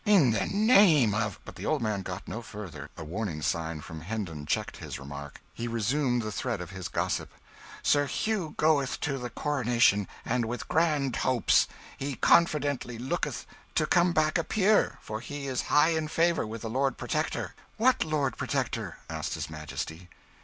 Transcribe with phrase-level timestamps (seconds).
[0.03, 4.01] "In the name of" But the old man got no further a warning sign from
[4.01, 5.39] Hendon checked his remark.
[5.53, 7.29] He resumed the thread of his gossip
[7.83, 11.67] "Sir Hugh goeth to the coronation and with grand hopes.
[11.99, 13.45] He confidently looketh
[13.75, 17.53] to come back a peer, for he is high in favour with the Lord Protector."
[17.77, 20.09] "What Lord Protector?" asked his Majesty.